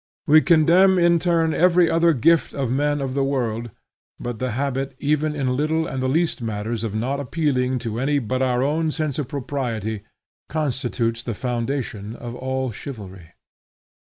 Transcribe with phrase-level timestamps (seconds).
[0.25, 3.69] We contemn in turn every other gift of men of the world;
[4.19, 8.17] but the habit even in little and the least matters of not appealing to any
[8.17, 10.01] but our own sense of propriety,
[10.49, 13.33] constitutes the foundation of all chivalry.